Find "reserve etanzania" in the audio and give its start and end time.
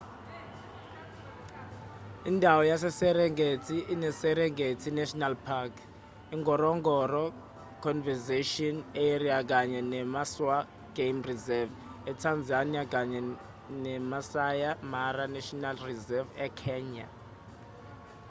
11.29-12.83